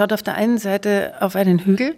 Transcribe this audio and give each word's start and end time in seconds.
schaut 0.00 0.14
auf 0.14 0.22
der 0.22 0.34
einen 0.34 0.56
Seite 0.56 1.12
auf 1.20 1.36
einen 1.36 1.58
Hügel, 1.58 1.94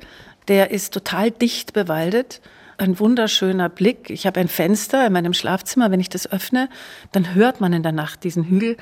der 0.48 0.72
ist 0.72 0.92
total 0.92 1.30
dicht 1.30 1.72
bewaldet. 1.72 2.40
Ein 2.76 2.98
wunderschöner 2.98 3.68
Blick. 3.68 4.10
Ich 4.10 4.26
habe 4.26 4.40
ein 4.40 4.48
Fenster 4.48 5.06
in 5.06 5.12
meinem 5.12 5.34
Schlafzimmer. 5.34 5.92
Wenn 5.92 6.00
ich 6.00 6.08
das 6.08 6.26
öffne, 6.26 6.68
dann 7.12 7.34
hört 7.34 7.60
man 7.60 7.72
in 7.72 7.84
der 7.84 7.92
Nacht 7.92 8.24
diesen 8.24 8.42
Hügel. 8.42 8.76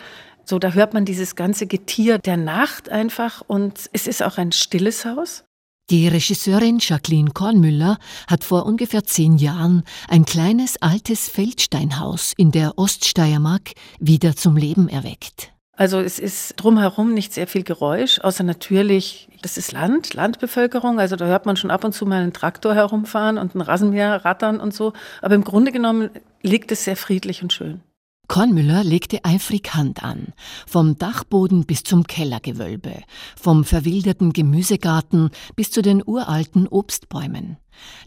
So, 0.46 0.58
da 0.58 0.72
hört 0.72 0.94
man 0.94 1.04
dieses 1.04 1.36
ganze 1.36 1.66
Getier 1.66 2.16
der 2.16 2.38
Nacht 2.38 2.88
einfach. 2.88 3.42
Und 3.46 3.90
es 3.92 4.06
ist 4.06 4.22
auch 4.22 4.38
ein 4.38 4.52
stilles 4.52 5.04
Haus. 5.04 5.44
Die 5.90 6.08
Regisseurin 6.08 6.78
Jacqueline 6.80 7.32
Kornmüller 7.32 7.98
hat 8.26 8.42
vor 8.42 8.64
ungefähr 8.64 9.04
zehn 9.04 9.36
Jahren 9.36 9.82
ein 10.08 10.24
kleines 10.24 10.80
altes 10.80 11.28
Feldsteinhaus 11.28 12.32
in 12.38 12.52
der 12.52 12.78
Oststeiermark 12.78 13.72
wieder 13.98 14.34
zum 14.34 14.56
Leben 14.56 14.88
erweckt. 14.88 15.52
Also 15.80 15.98
es 15.98 16.18
ist 16.18 16.56
drumherum 16.56 17.14
nicht 17.14 17.32
sehr 17.32 17.46
viel 17.46 17.62
Geräusch, 17.62 18.20
außer 18.20 18.44
natürlich, 18.44 19.30
das 19.40 19.56
ist 19.56 19.72
Land, 19.72 20.12
Landbevölkerung. 20.12 21.00
Also 21.00 21.16
da 21.16 21.24
hört 21.24 21.46
man 21.46 21.56
schon 21.56 21.70
ab 21.70 21.86
und 21.86 21.94
zu 21.94 22.04
mal 22.04 22.20
einen 22.20 22.34
Traktor 22.34 22.74
herumfahren 22.74 23.38
und 23.38 23.54
ein 23.54 23.62
Rasenmäher 23.62 24.22
rattern 24.26 24.60
und 24.60 24.74
so. 24.74 24.92
Aber 25.22 25.36
im 25.36 25.42
Grunde 25.42 25.72
genommen 25.72 26.10
liegt 26.42 26.70
es 26.70 26.84
sehr 26.84 26.96
friedlich 26.96 27.42
und 27.42 27.54
schön. 27.54 27.80
Kornmüller 28.28 28.84
legte 28.84 29.24
eifrig 29.24 29.74
Hand 29.74 30.04
an, 30.04 30.34
vom 30.66 30.98
Dachboden 30.98 31.64
bis 31.64 31.82
zum 31.82 32.06
Kellergewölbe, 32.06 32.92
vom 33.40 33.64
verwilderten 33.64 34.34
Gemüsegarten 34.34 35.30
bis 35.56 35.70
zu 35.70 35.80
den 35.80 36.02
uralten 36.04 36.68
Obstbäumen. 36.68 37.56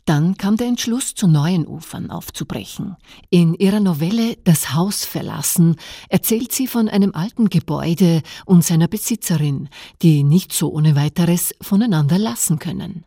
Dann 0.06 0.38
kam 0.38 0.58
der 0.58 0.68
Entschluss, 0.68 1.16
zu 1.16 1.28
neuen 1.28 1.66
Ufern 1.66 2.12
aufzubrechen. 2.12 2.98
In 3.30 3.54
ihrer 3.54 3.80
Novelle 3.80 4.36
Das 4.44 4.74
Haus 4.74 5.06
verlassen 5.06 5.78
erzählt 6.10 6.52
sie 6.52 6.68
von 6.68 6.90
einem 6.90 7.16
alten 7.16 7.50
Gebäude 7.50 8.22
und 8.46 8.66
seiner 8.66 8.88
Besitzerin, 8.88 9.70
die 10.02 10.24
nicht 10.24 10.52
so 10.52 10.72
ohne 10.72 10.96
weiteres 10.96 11.54
voneinander 11.62 12.18
lassen 12.18 12.60
können. 12.60 13.06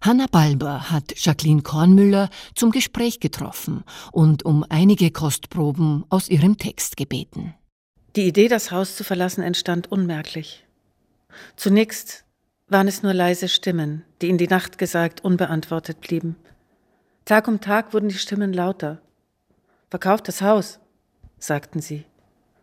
Hanna 0.00 0.26
Balber 0.30 0.90
hat 0.90 1.12
Jacqueline 1.16 1.62
Kornmüller 1.62 2.30
zum 2.54 2.70
Gespräch 2.70 3.20
getroffen 3.20 3.84
und 4.12 4.44
um 4.44 4.64
einige 4.68 5.10
Kostproben 5.10 6.04
aus 6.08 6.28
ihrem 6.28 6.56
Text 6.56 6.96
gebeten. 6.96 7.54
Die 8.16 8.26
Idee, 8.26 8.48
das 8.48 8.70
Haus 8.70 8.96
zu 8.96 9.04
verlassen, 9.04 9.42
entstand 9.42 9.92
unmerklich. 9.92 10.64
Zunächst 11.56 12.24
waren 12.68 12.88
es 12.88 13.02
nur 13.02 13.14
leise 13.14 13.48
Stimmen, 13.48 14.04
die 14.20 14.28
in 14.28 14.38
die 14.38 14.48
Nacht 14.48 14.78
gesagt 14.78 15.24
unbeantwortet 15.24 16.00
blieben. 16.00 16.36
Tag 17.24 17.48
um 17.48 17.60
Tag 17.60 17.92
wurden 17.92 18.08
die 18.08 18.18
Stimmen 18.18 18.52
lauter. 18.52 19.00
Verkauft 19.90 20.28
das 20.28 20.42
Haus, 20.42 20.80
sagten 21.38 21.80
sie. 21.80 22.04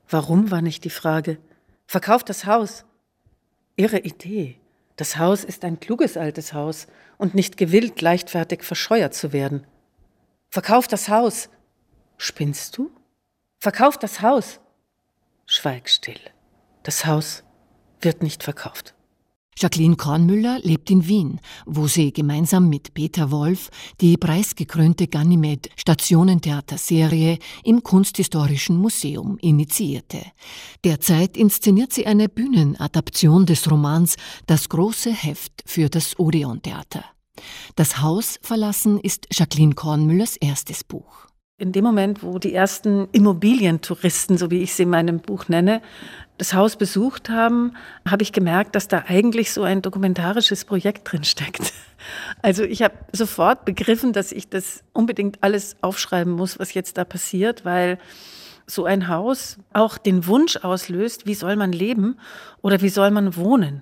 Warum 0.09 0.51
war 0.51 0.61
nicht 0.61 0.83
die 0.83 0.89
Frage. 0.89 1.39
Verkauft 1.87 2.29
das 2.29 2.45
Haus. 2.45 2.85
Ihre 3.75 3.99
Idee. 3.99 4.59
Das 4.95 5.17
Haus 5.17 5.43
ist 5.43 5.65
ein 5.65 5.79
kluges 5.79 6.17
altes 6.17 6.53
Haus 6.53 6.87
und 7.17 7.35
nicht 7.35 7.57
gewillt, 7.57 8.01
leichtfertig 8.01 8.63
verscheuert 8.63 9.13
zu 9.13 9.33
werden. 9.33 9.67
Verkauf 10.49 10.87
das 10.87 11.09
Haus. 11.09 11.49
Spinnst 12.17 12.77
du? 12.77 12.91
Verkauf 13.59 13.97
das 13.97 14.21
Haus. 14.21 14.61
Schweig 15.45 15.89
still. 15.89 16.19
Das 16.83 17.05
Haus 17.05 17.43
wird 17.99 18.23
nicht 18.23 18.43
verkauft. 18.43 18.94
Jacqueline 19.57 19.95
Kornmüller 19.95 20.59
lebt 20.63 20.91
in 20.91 21.07
Wien, 21.07 21.39
wo 21.65 21.87
sie 21.87 22.11
gemeinsam 22.11 22.67
mit 22.67 22.93
Peter 22.93 23.31
Wolf 23.31 23.69
die 24.01 24.17
preisgekrönte 24.17 25.07
Ganymed 25.07 25.69
Stationentheaterserie 25.77 27.39
im 27.63 27.81
Kunsthistorischen 27.81 28.77
Museum 28.77 29.37
initiierte. 29.37 30.21
Derzeit 30.83 31.37
inszeniert 31.37 31.93
sie 31.93 32.05
eine 32.05 32.27
Bühnenadaption 32.27 33.45
des 33.45 33.71
Romans 33.71 34.17
Das 34.45 34.67
große 34.67 35.13
Heft 35.13 35.63
für 35.65 35.89
das 35.89 36.19
Odeon 36.19 36.61
Theater. 36.61 37.05
Das 37.75 38.01
Haus 38.01 38.39
verlassen 38.41 38.99
ist 38.99 39.27
Jacqueline 39.31 39.73
Kornmüllers 39.73 40.35
erstes 40.35 40.83
Buch. 40.83 41.27
In 41.57 41.71
dem 41.71 41.85
Moment, 41.85 42.21
wo 42.21 42.37
die 42.37 42.53
ersten 42.53 43.07
Immobilientouristen, 43.13 44.37
so 44.37 44.51
wie 44.51 44.61
ich 44.61 44.73
sie 44.73 44.83
in 44.83 44.89
meinem 44.89 45.19
Buch 45.19 45.47
nenne, 45.47 45.81
das 46.37 46.53
Haus 46.53 46.75
besucht 46.75 47.29
haben, 47.29 47.77
habe 48.05 48.23
ich 48.23 48.33
gemerkt, 48.33 48.75
dass 48.75 48.89
da 48.89 49.05
eigentlich 49.07 49.53
so 49.53 49.63
ein 49.63 49.81
dokumentarisches 49.81 50.65
Projekt 50.65 51.11
drin 51.11 51.23
steckt. 51.23 51.73
Also 52.43 52.63
ich 52.63 52.83
habe 52.83 52.93
sofort 53.13 53.65
begriffen, 53.65 54.13
dass 54.13 54.31
ich 54.31 54.47
das 54.47 54.83
unbedingt 54.93 55.41
alles 55.41 55.75
aufschreiben 55.81 56.33
muss, 56.33 56.59
was 56.59 56.75
jetzt 56.75 56.99
da 56.99 57.03
passiert, 57.03 57.65
weil 57.65 57.97
so 58.67 58.85
ein 58.85 59.07
Haus 59.07 59.57
auch 59.73 59.97
den 59.97 60.27
Wunsch 60.27 60.57
auslöst, 60.57 61.25
wie 61.25 61.33
soll 61.33 61.55
man 61.55 61.71
leben 61.71 62.19
oder 62.61 62.81
wie 62.81 62.89
soll 62.89 63.09
man 63.09 63.35
wohnen. 63.35 63.81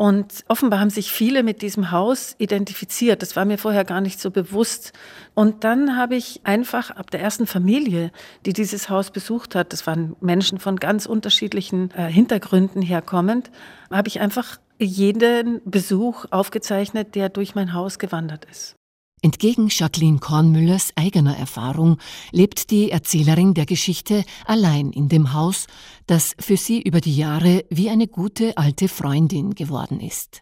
Und 0.00 0.44
offenbar 0.46 0.78
haben 0.78 0.90
sich 0.90 1.10
viele 1.10 1.42
mit 1.42 1.60
diesem 1.60 1.90
Haus 1.90 2.36
identifiziert. 2.38 3.20
Das 3.20 3.34
war 3.34 3.44
mir 3.44 3.58
vorher 3.58 3.84
gar 3.84 4.00
nicht 4.00 4.20
so 4.20 4.30
bewusst. 4.30 4.92
Und 5.34 5.64
dann 5.64 5.96
habe 5.96 6.14
ich 6.14 6.40
einfach 6.44 6.92
ab 6.92 7.10
der 7.10 7.20
ersten 7.20 7.48
Familie, 7.48 8.12
die 8.46 8.52
dieses 8.52 8.88
Haus 8.88 9.10
besucht 9.10 9.56
hat, 9.56 9.72
das 9.72 9.88
waren 9.88 10.14
Menschen 10.20 10.60
von 10.60 10.76
ganz 10.76 11.04
unterschiedlichen 11.04 11.90
äh, 11.90 12.06
Hintergründen 12.06 12.80
herkommend, 12.80 13.50
habe 13.90 14.06
ich 14.06 14.20
einfach 14.20 14.58
jeden 14.78 15.60
Besuch 15.64 16.26
aufgezeichnet, 16.30 17.16
der 17.16 17.28
durch 17.28 17.56
mein 17.56 17.72
Haus 17.72 17.98
gewandert 17.98 18.44
ist. 18.44 18.77
Entgegen 19.20 19.68
Jacqueline 19.68 20.18
Kornmüllers 20.18 20.92
eigener 20.94 21.36
Erfahrung 21.36 21.98
lebt 22.30 22.70
die 22.70 22.92
Erzählerin 22.92 23.52
der 23.52 23.66
Geschichte 23.66 24.24
allein 24.46 24.92
in 24.92 25.08
dem 25.08 25.32
Haus, 25.32 25.66
das 26.06 26.34
für 26.38 26.56
sie 26.56 26.80
über 26.80 27.00
die 27.00 27.16
Jahre 27.16 27.64
wie 27.68 27.90
eine 27.90 28.06
gute 28.06 28.56
alte 28.56 28.88
Freundin 28.88 29.54
geworden 29.54 30.00
ist. 30.00 30.40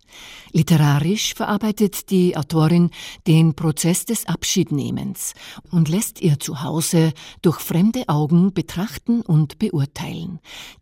Literarisch 0.53 1.35
verarbeitet 1.35 2.11
die 2.11 2.37
Autorin 2.37 2.91
den 3.27 3.55
Prozess 3.55 4.05
des 4.05 4.27
Abschiednehmens 4.27 5.35
und 5.71 5.89
lässt 5.89 6.21
ihr 6.21 6.39
Zuhause 6.39 7.13
durch 7.43 7.61
fremde 7.61 8.09
Augen 8.09 8.53
betrachten 8.53 9.23
und 9.23 9.59
beurteilen. 9.59 10.39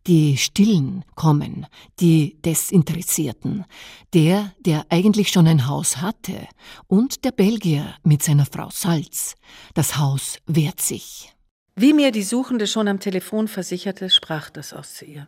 Die 0.06 0.37
Stillen 0.37 1.05
kommen, 1.15 1.66
die 2.00 2.37
Desinteressierten, 2.44 3.65
der, 4.12 4.53
der 4.61 4.87
eigentlich 4.91 5.31
schon 5.31 5.47
ein 5.47 5.66
Haus 5.66 5.99
hatte, 5.99 6.47
und 6.87 7.25
der 7.25 7.32
Belgier 7.32 7.83
mit 8.02 8.22
seiner 8.22 8.46
Frau 8.46 8.70
Salz. 8.70 9.34
Das 9.74 9.98
Haus 9.98 10.38
wehrt 10.46 10.80
sich. 10.80 11.32
Wie 11.76 11.92
mir 11.92 12.12
die 12.12 12.22
Suchende 12.22 12.66
schon 12.66 12.88
am 12.88 13.00
Telefon 13.00 13.48
versicherte, 13.48 14.10
sprach 14.10 14.50
das 14.50 14.72
aus 14.72 14.94
zu 14.94 15.04
ihr. 15.04 15.26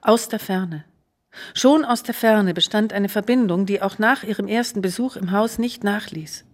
Aus 0.00 0.28
der 0.28 0.38
Ferne. 0.38 0.84
Schon 1.54 1.84
aus 1.84 2.02
der 2.02 2.14
Ferne 2.14 2.54
bestand 2.54 2.92
eine 2.92 3.08
Verbindung, 3.08 3.66
die 3.66 3.82
auch 3.82 3.98
nach 3.98 4.22
ihrem 4.22 4.48
ersten 4.48 4.80
Besuch 4.80 5.16
im 5.16 5.30
Haus 5.30 5.58
nicht 5.58 5.84
nachließ. 5.84 6.44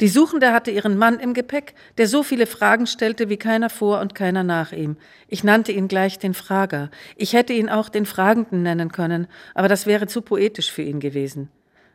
Die 0.00 0.08
Suchende 0.08 0.52
hatte 0.52 0.70
ihren 0.70 0.96
Mann 0.96 1.20
im 1.20 1.34
Gepäck, 1.34 1.74
der 1.98 2.08
so 2.08 2.22
viele 2.22 2.46
Fragen 2.46 2.86
stellte 2.86 3.28
wie 3.28 3.36
keiner 3.36 3.70
vor 3.70 4.00
und 4.00 4.14
keiner 4.14 4.42
nach 4.42 4.72
ihm. 4.72 4.96
Ich 5.28 5.44
nannte 5.44 5.72
ihn 5.72 5.88
gleich 5.88 6.18
den 6.18 6.34
Frager. 6.34 6.90
Ich 7.16 7.32
hätte 7.32 7.52
ihn 7.52 7.68
auch 7.68 7.88
den 7.88 8.06
Fragenden 8.06 8.62
nennen 8.62 8.90
können, 8.90 9.28
aber 9.54 9.68
das 9.68 9.86
wäre 9.86 10.06
zu 10.06 10.22
poetisch 10.22 10.72
für 10.72 10.82
ihn 10.82 11.00
gewesen. 11.00 11.48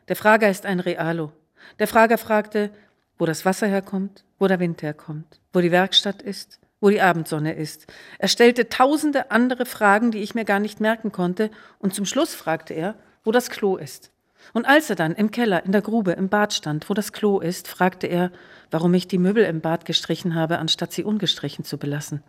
Der 0.08 0.16
Frager 0.16 0.48
ist 0.48 0.64
ein 0.64 0.80
Realo. 0.80 1.32
Der 1.78 1.88
Frager 1.88 2.18
fragte, 2.18 2.70
wo 3.18 3.26
das 3.26 3.44
Wasser 3.44 3.66
herkommt, 3.66 4.24
wo 4.38 4.46
der 4.46 4.60
Wind 4.60 4.82
herkommt, 4.82 5.40
wo 5.52 5.60
die 5.60 5.72
Werkstatt 5.72 6.22
ist, 6.22 6.60
wo 6.80 6.90
die 6.90 7.00
Abendsonne 7.00 7.54
ist. 7.54 7.86
Er 8.18 8.28
stellte 8.28 8.68
tausende 8.68 9.30
andere 9.30 9.66
Fragen, 9.66 10.10
die 10.10 10.18
ich 10.18 10.34
mir 10.34 10.44
gar 10.44 10.60
nicht 10.60 10.80
merken 10.80 11.12
konnte, 11.12 11.50
und 11.78 11.94
zum 11.94 12.06
Schluss 12.06 12.34
fragte 12.34 12.74
er, 12.74 12.94
wo 13.24 13.32
das 13.32 13.50
Klo 13.50 13.76
ist. 13.76 14.12
Und 14.52 14.66
als 14.66 14.88
er 14.88 14.96
dann 14.96 15.14
im 15.14 15.30
Keller, 15.30 15.64
in 15.64 15.72
der 15.72 15.82
Grube, 15.82 16.12
im 16.12 16.28
Bad 16.28 16.54
stand, 16.54 16.88
wo 16.88 16.94
das 16.94 17.12
Klo 17.12 17.40
ist, 17.40 17.68
fragte 17.68 18.06
er, 18.06 18.30
warum 18.70 18.94
ich 18.94 19.08
die 19.08 19.18
Möbel 19.18 19.44
im 19.44 19.60
Bad 19.60 19.84
gestrichen 19.84 20.34
habe, 20.34 20.58
anstatt 20.58 20.92
sie 20.92 21.04
ungestrichen 21.04 21.64
zu 21.64 21.76
belassen. 21.76 22.22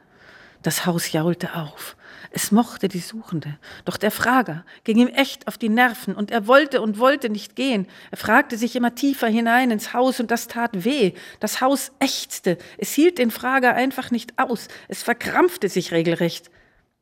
Das 0.62 0.86
Haus 0.86 1.12
jaulte 1.12 1.56
auf. 1.56 1.96
Es 2.32 2.52
mochte 2.52 2.90
die 2.90 3.00
Suchende. 3.00 3.58
Doch 3.86 3.98
der 3.98 4.12
Frager 4.12 4.66
ging 4.84 4.98
ihm 4.98 5.08
echt 5.08 5.48
auf 5.48 5.58
die 5.58 5.70
Nerven 5.70 6.14
und 6.14 6.32
er 6.32 6.48
wollte 6.48 6.82
und 6.82 7.00
wollte 7.00 7.30
nicht 7.30 7.56
gehen. 7.56 7.88
Er 8.12 8.18
fragte 8.18 8.58
sich 8.58 8.76
immer 8.76 8.94
tiefer 8.94 9.28
hinein 9.28 9.72
ins 9.72 9.94
Haus 9.94 10.20
und 10.20 10.30
das 10.30 10.48
tat 10.48 10.84
weh. 10.86 11.14
Das 11.40 11.62
Haus 11.62 11.92
ächzte. 12.00 12.58
Es 12.78 12.92
hielt 12.94 13.18
den 13.18 13.32
Frager 13.32 13.74
einfach 13.74 14.12
nicht 14.12 14.38
aus. 14.38 14.68
Es 14.90 15.02
verkrampfte 15.02 15.70
sich 15.70 15.92
regelrecht. 15.92 16.52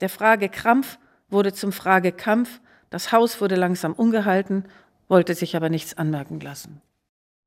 Der 0.02 0.10
Fragekrampf 0.10 1.00
wurde 1.30 1.52
zum 1.52 1.72
Fragekampf. 1.72 2.62
Das 2.90 3.12
Haus 3.12 3.42
wurde 3.42 3.56
langsam 3.56 3.94
ungehalten, 3.94 4.66
wollte 5.10 5.36
sich 5.36 5.56
aber 5.56 5.70
nichts 5.70 5.98
anmerken 5.98 6.40
lassen. 6.40 6.82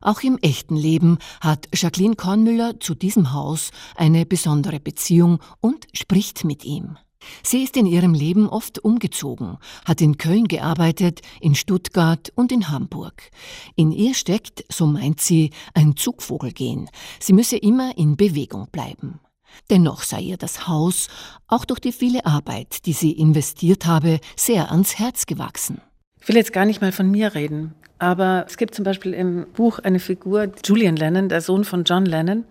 Auch 0.03 0.23
im 0.23 0.39
echten 0.39 0.77
Leben 0.77 1.19
hat 1.43 1.69
Jacqueline 1.75 2.17
Kornmüller 2.17 2.81
zu 2.81 2.95
diesem 2.95 3.35
Haus 3.35 3.71
eine 3.97 4.25
besondere 4.25 4.81
Beziehung 4.81 5.41
und 5.61 5.87
spricht 5.93 6.45
mit 6.45 6.65
ihm. 6.65 6.97
Sie 7.43 7.63
ist 7.63 7.77
in 7.77 7.85
ihrem 7.85 8.15
Leben 8.15 8.49
oft 8.49 8.79
umgezogen, 8.79 9.59
hat 9.85 10.01
in 10.01 10.17
Köln 10.17 10.49
gearbeitet, 10.49 11.21
in 11.43 11.55
Stuttgart 11.55 12.33
und 12.35 12.51
in 12.51 12.71
Hamburg. 12.71 13.31
In 13.77 13.93
ihr 13.93 14.15
steckt, 14.15 14.65
so 14.73 14.87
meint 14.87 15.21
sie, 15.21 15.51
ein 15.75 15.97
Zugvogelgehen. 15.97 16.89
Sie 17.19 17.35
müsse 17.35 17.59
immer 17.59 17.99
in 17.99 18.17
Bewegung 18.17 18.69
bleiben. 18.73 19.21
Dennoch 19.69 20.03
sei 20.03 20.23
ihr 20.23 20.39
das 20.39 20.67
Haus, 20.67 21.09
auch 21.47 21.67
durch 21.67 21.81
die 21.81 21.93
viele 21.93 22.25
Arbeit, 22.25 22.87
die 22.87 22.95
sie 22.95 23.13
investiert 23.13 23.85
habe, 23.85 24.21
sehr 24.35 24.71
ans 24.71 24.99
Herz 24.99 25.27
gewachsen. 25.27 25.83
Ich 26.21 26.29
will 26.29 26.37
jetzt 26.37 26.53
gar 26.53 26.65
nicht 26.67 26.83
mal 26.83 26.93
von 26.93 27.11
mir 27.11 27.35
reden, 27.35 27.75
aber 27.99 28.45
es 28.47 28.57
gibt 28.57 28.75
zum 28.75 28.85
Beispiel 28.85 29.15
im 29.15 29.47
Buch 29.53 29.79
eine 29.79 29.99
Figur, 29.99 30.53
Julian 30.65 30.97
Lennon, 30.97 31.29
der 31.29 31.41
Sohn 31.41 31.65
von 31.65 31.85
John 31.85 32.05
Lennon, 32.05 32.45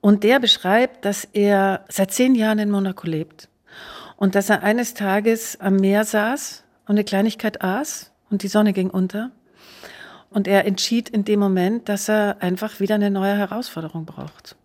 und 0.00 0.24
der 0.24 0.40
beschreibt, 0.40 1.04
dass 1.04 1.24
er 1.24 1.84
seit 1.88 2.12
zehn 2.12 2.34
Jahren 2.34 2.58
in 2.58 2.70
Monaco 2.70 3.06
lebt 3.06 3.48
und 4.16 4.34
dass 4.34 4.50
er 4.50 4.62
eines 4.62 4.94
Tages 4.94 5.58
am 5.60 5.76
Meer 5.76 6.04
saß 6.04 6.64
und 6.86 6.96
eine 6.96 7.04
Kleinigkeit 7.04 7.62
aß 7.62 8.12
und 8.30 8.42
die 8.42 8.48
Sonne 8.48 8.72
ging 8.72 8.90
unter. 8.90 9.30
Und 10.30 10.48
er 10.48 10.66
entschied 10.66 11.08
in 11.08 11.24
dem 11.24 11.40
Moment, 11.40 11.88
dass 11.88 12.08
er 12.08 12.36
einfach 12.40 12.80
wieder 12.80 12.96
eine 12.96 13.10
neue 13.10 13.36
Herausforderung 13.36 14.04
braucht. 14.04 14.56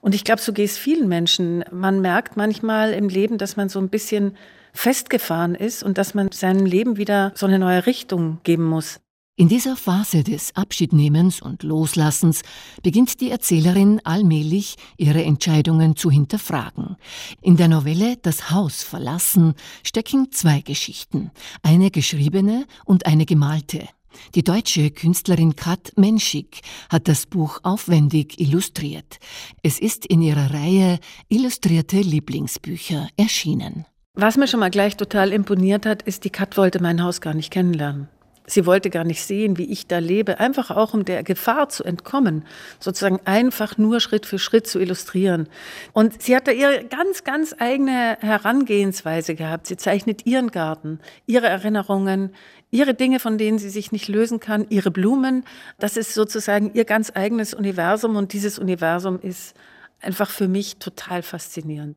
Und 0.00 0.14
ich 0.14 0.24
glaube, 0.24 0.40
so 0.40 0.52
geht 0.52 0.68
es 0.68 0.78
vielen 0.78 1.08
Menschen. 1.08 1.64
Man 1.70 2.00
merkt 2.00 2.36
manchmal 2.36 2.92
im 2.92 3.08
Leben, 3.08 3.38
dass 3.38 3.56
man 3.56 3.68
so 3.68 3.80
ein 3.80 3.88
bisschen 3.88 4.36
festgefahren 4.72 5.54
ist 5.54 5.82
und 5.82 5.98
dass 5.98 6.14
man 6.14 6.32
seinem 6.32 6.66
Leben 6.66 6.96
wieder 6.96 7.32
so 7.34 7.46
eine 7.46 7.58
neue 7.58 7.86
Richtung 7.86 8.38
geben 8.42 8.64
muss. 8.64 9.00
In 9.34 9.48
dieser 9.48 9.76
Phase 9.76 10.22
des 10.22 10.54
Abschiednehmens 10.54 11.40
und 11.40 11.62
Loslassens 11.62 12.42
beginnt 12.82 13.20
die 13.22 13.30
Erzählerin 13.30 14.00
allmählich 14.04 14.76
ihre 14.98 15.24
Entscheidungen 15.24 15.96
zu 15.96 16.10
hinterfragen. 16.10 16.96
In 17.40 17.56
der 17.56 17.68
Novelle 17.68 18.18
Das 18.18 18.50
Haus 18.50 18.82
verlassen 18.82 19.54
stecken 19.84 20.30
zwei 20.32 20.60
Geschichten, 20.60 21.30
eine 21.62 21.90
geschriebene 21.90 22.66
und 22.84 23.06
eine 23.06 23.24
gemalte. 23.24 23.88
Die 24.34 24.44
deutsche 24.44 24.90
Künstlerin 24.90 25.56
Kat 25.56 25.92
Menschik 25.96 26.60
hat 26.90 27.08
das 27.08 27.24
Buch 27.24 27.60
aufwendig 27.62 28.38
illustriert. 28.38 29.18
Es 29.62 29.80
ist 29.80 30.04
in 30.04 30.20
ihrer 30.20 30.52
Reihe 30.52 30.98
Illustrierte 31.28 32.00
Lieblingsbücher 32.00 33.08
erschienen. 33.16 33.86
Was 34.14 34.36
mir 34.36 34.46
schon 34.46 34.60
mal 34.60 34.70
gleich 34.70 34.98
total 34.98 35.32
imponiert 35.32 35.86
hat, 35.86 36.02
ist, 36.02 36.24
die 36.24 36.30
Kat 36.30 36.58
wollte 36.58 36.82
mein 36.82 37.02
Haus 37.02 37.22
gar 37.22 37.32
nicht 37.32 37.50
kennenlernen. 37.50 38.08
Sie 38.44 38.66
wollte 38.66 38.90
gar 38.90 39.04
nicht 39.04 39.24
sehen, 39.24 39.56
wie 39.56 39.72
ich 39.72 39.86
da 39.86 39.98
lebe, 39.98 40.38
einfach 40.38 40.70
auch 40.70 40.92
um 40.92 41.06
der 41.06 41.22
Gefahr 41.22 41.70
zu 41.70 41.82
entkommen, 41.82 42.44
sozusagen 42.78 43.20
einfach 43.24 43.78
nur 43.78 44.00
Schritt 44.00 44.26
für 44.26 44.38
Schritt 44.38 44.66
zu 44.66 44.80
illustrieren. 44.80 45.48
Und 45.94 46.20
sie 46.20 46.36
hat 46.36 46.46
da 46.46 46.52
ihre 46.52 46.84
ganz, 46.84 47.24
ganz 47.24 47.54
eigene 47.58 48.18
Herangehensweise 48.20 49.34
gehabt. 49.34 49.66
Sie 49.66 49.78
zeichnet 49.78 50.26
ihren 50.26 50.50
Garten, 50.50 50.98
ihre 51.24 51.46
Erinnerungen, 51.46 52.34
ihre 52.70 52.92
Dinge, 52.92 53.18
von 53.18 53.38
denen 53.38 53.58
sie 53.58 53.70
sich 53.70 53.92
nicht 53.92 54.08
lösen 54.08 54.40
kann, 54.40 54.66
ihre 54.68 54.90
Blumen. 54.90 55.44
Das 55.78 55.96
ist 55.96 56.12
sozusagen 56.12 56.74
ihr 56.74 56.84
ganz 56.84 57.12
eigenes 57.14 57.54
Universum 57.54 58.16
und 58.16 58.34
dieses 58.34 58.58
Universum 58.58 59.18
ist 59.20 59.56
einfach 60.02 60.28
für 60.28 60.48
mich 60.48 60.76
total 60.76 61.22
faszinierend. 61.22 61.96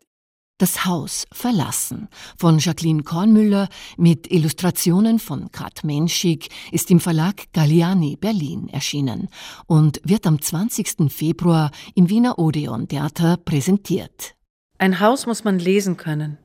Das 0.57 0.85
Haus 0.85 1.25
verlassen 1.33 2.07
von 2.37 2.59
Jacqueline 2.59 3.03
Kornmüller 3.03 3.67
mit 3.97 4.31
Illustrationen 4.31 5.19
von 5.19 5.51
Kat 5.51 5.83
Menschig 5.83 6.47
ist 6.71 6.89
im 6.91 7.01
Verlag 7.01 7.51
Galliani 7.51 8.15
Berlin 8.15 8.69
erschienen 8.69 9.27
und 9.67 9.99
wird 10.05 10.25
am 10.25 10.41
20. 10.41 11.11
Februar 11.11 11.71
im 11.93 12.09
Wiener 12.09 12.39
Odeon 12.39 12.87
Theater 12.87 13.35
präsentiert. 13.35 14.35
Ein 14.77 15.01
Haus 15.01 15.25
muss 15.25 15.43
man 15.43 15.59
lesen 15.59 15.97
können. 15.97 16.37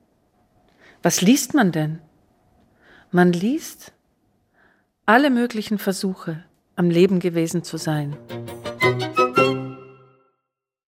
Was 1.05 1.23
liest 1.23 1.55
man 1.55 1.71
denn? 1.71 2.01
Man 3.13 3.33
liest 3.33 3.93
alle 5.07 5.31
möglichen 5.31 5.79
Versuche, 5.79 6.43
am 6.75 6.91
Leben 6.91 7.21
gewesen 7.21 7.63
zu 7.63 7.77
sein. 7.77 8.17